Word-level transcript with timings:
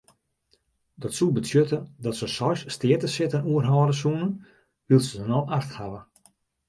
Dat 1.01 1.13
soe 1.17 1.31
betsjutte 1.35 1.79
dat 2.05 2.15
se 2.19 2.27
seis 2.37 2.61
steatesitten 2.75 3.45
oerhâlde 3.53 3.95
soenen 4.01 4.31
wylst 4.87 5.11
se 5.13 5.21
no 5.29 5.39
acht 5.57 5.71
hawwe. 5.77 5.99